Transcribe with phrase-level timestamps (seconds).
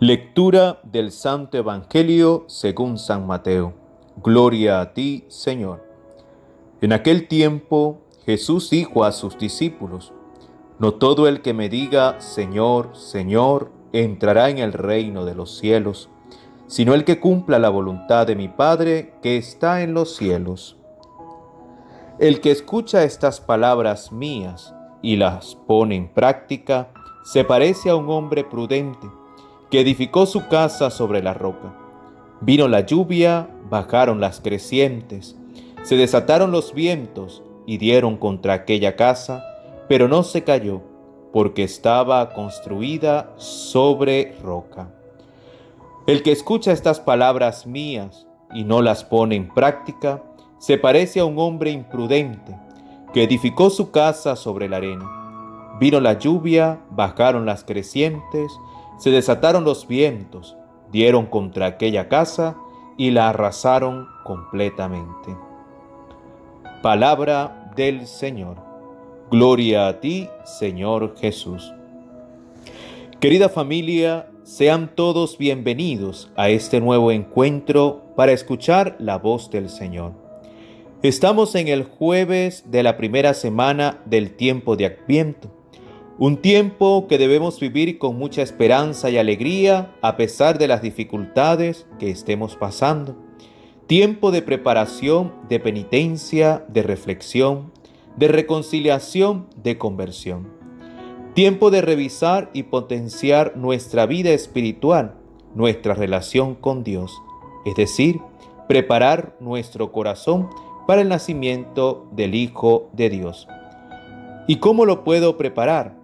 [0.00, 3.74] Lectura del Santo Evangelio según San Mateo.
[4.22, 5.84] Gloria a ti, Señor.
[6.80, 10.12] En aquel tiempo Jesús dijo a sus discípulos,
[10.78, 16.08] No todo el que me diga, Señor, Señor, entrará en el reino de los cielos,
[16.68, 20.76] sino el que cumpla la voluntad de mi Padre que está en los cielos.
[22.20, 26.92] El que escucha estas palabras mías y las pone en práctica,
[27.24, 29.08] se parece a un hombre prudente
[29.70, 31.74] que edificó su casa sobre la roca.
[32.40, 35.36] Vino la lluvia, bajaron las crecientes,
[35.82, 39.44] se desataron los vientos y dieron contra aquella casa,
[39.88, 40.80] pero no se cayó,
[41.32, 44.90] porque estaba construida sobre roca.
[46.06, 50.22] El que escucha estas palabras mías y no las pone en práctica,
[50.58, 52.56] se parece a un hombre imprudente
[53.12, 55.76] que edificó su casa sobre la arena.
[55.78, 58.50] Vino la lluvia, bajaron las crecientes,
[58.98, 60.56] se desataron los vientos,
[60.90, 62.56] dieron contra aquella casa
[62.96, 65.36] y la arrasaron completamente.
[66.82, 68.56] Palabra del Señor.
[69.30, 71.72] Gloria a ti, Señor Jesús.
[73.20, 80.12] Querida familia, sean todos bienvenidos a este nuevo encuentro para escuchar la voz del Señor.
[81.02, 85.57] Estamos en el jueves de la primera semana del tiempo de Adviento
[86.18, 91.86] un tiempo que debemos vivir con mucha esperanza y alegría a pesar de las dificultades
[92.00, 93.16] que estemos pasando.
[93.86, 97.72] Tiempo de preparación, de penitencia, de reflexión,
[98.16, 100.48] de reconciliación, de conversión.
[101.34, 105.14] Tiempo de revisar y potenciar nuestra vida espiritual,
[105.54, 107.12] nuestra relación con Dios.
[107.64, 108.20] Es decir,
[108.66, 110.50] preparar nuestro corazón
[110.88, 113.46] para el nacimiento del Hijo de Dios.
[114.48, 115.97] ¿Y cómo lo puedo preparar?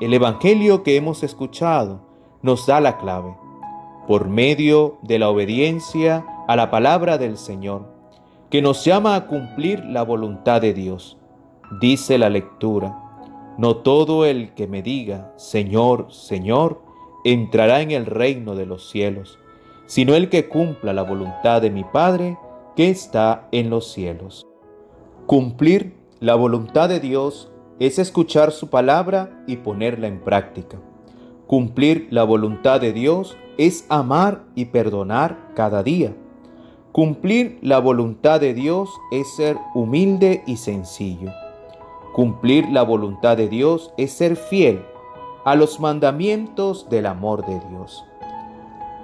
[0.00, 2.00] El Evangelio que hemos escuchado
[2.42, 3.36] nos da la clave,
[4.08, 7.86] por medio de la obediencia a la palabra del Señor,
[8.50, 11.16] que nos llama a cumplir la voluntad de Dios.
[11.80, 12.98] Dice la lectura,
[13.56, 16.82] no todo el que me diga, Señor, Señor,
[17.22, 19.38] entrará en el reino de los cielos,
[19.86, 22.36] sino el que cumpla la voluntad de mi Padre
[22.74, 24.44] que está en los cielos.
[25.26, 30.78] Cumplir la voluntad de Dios es escuchar su palabra y ponerla en práctica.
[31.46, 36.14] Cumplir la voluntad de Dios es amar y perdonar cada día.
[36.92, 41.32] Cumplir la voluntad de Dios es ser humilde y sencillo.
[42.14, 44.84] Cumplir la voluntad de Dios es ser fiel
[45.44, 48.04] a los mandamientos del amor de Dios.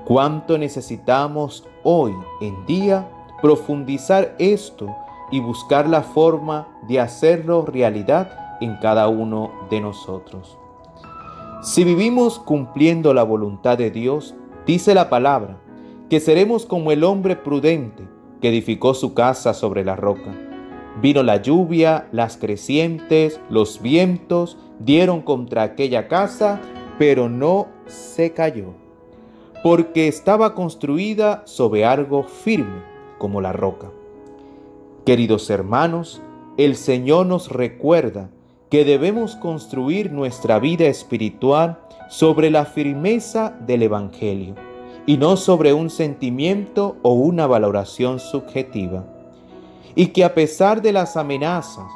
[0.04, 3.08] ¿Cuánto necesitamos hoy en día
[3.42, 4.94] profundizar esto
[5.30, 10.56] y buscar la forma de hacerlo realidad en cada uno de nosotros.
[11.62, 14.34] Si vivimos cumpliendo la voluntad de Dios,
[14.66, 15.58] dice la palabra,
[16.08, 18.02] que seremos como el hombre prudente
[18.40, 20.34] que edificó su casa sobre la roca.
[21.00, 26.60] Vino la lluvia, las crecientes, los vientos dieron contra aquella casa,
[26.98, 28.74] pero no se cayó,
[29.62, 32.82] porque estaba construida sobre algo firme
[33.18, 33.90] como la roca.
[35.04, 36.22] Queridos hermanos,
[36.56, 38.30] el Señor nos recuerda
[38.70, 44.54] que debemos construir nuestra vida espiritual sobre la firmeza del Evangelio
[45.06, 49.04] y no sobre un sentimiento o una valoración subjetiva.
[49.96, 51.90] Y que a pesar de las amenazas,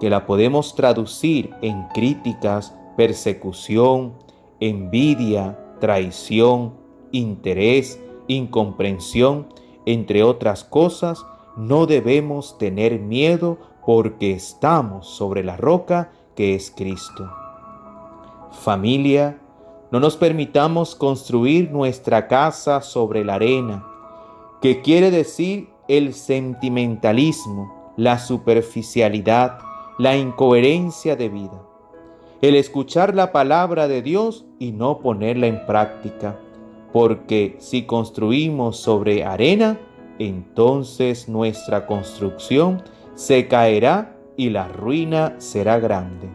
[0.00, 4.14] que la podemos traducir en críticas, persecución,
[4.58, 6.74] envidia, traición,
[7.12, 9.46] interés, incomprensión,
[9.86, 11.24] entre otras cosas,
[11.56, 17.30] no debemos tener miedo porque estamos sobre la roca que es Cristo.
[18.52, 19.40] Familia,
[19.90, 23.86] no nos permitamos construir nuestra casa sobre la arena,
[24.60, 29.58] que quiere decir el sentimentalismo, la superficialidad,
[29.98, 31.62] la incoherencia de vida.
[32.40, 36.38] El escuchar la palabra de Dios y no ponerla en práctica,
[36.92, 39.78] porque si construimos sobre arena,
[40.18, 42.82] entonces nuestra construcción
[43.14, 46.28] se caerá y la ruina será grande.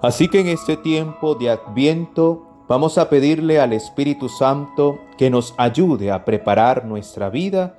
[0.00, 5.54] Así que en este tiempo de adviento vamos a pedirle al Espíritu Santo que nos
[5.58, 7.78] ayude a preparar nuestra vida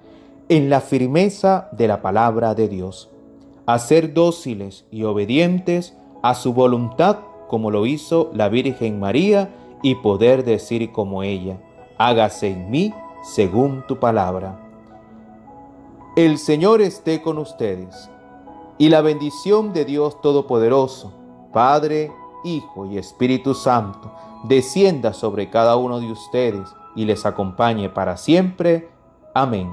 [0.49, 3.09] en la firmeza de la palabra de Dios,
[3.65, 7.17] a ser dóciles y obedientes a su voluntad
[7.47, 9.49] como lo hizo la Virgen María
[9.83, 11.59] y poder decir como ella,
[11.97, 14.59] hágase en mí según tu palabra.
[16.15, 18.07] El Señor esté con ustedes,
[18.77, 21.11] y la bendición de Dios Todopoderoso,
[21.51, 22.11] Padre,
[22.43, 24.13] Hijo y Espíritu Santo,
[24.43, 28.91] descienda sobre cada uno de ustedes y les acompañe para siempre.
[29.33, 29.71] Amén.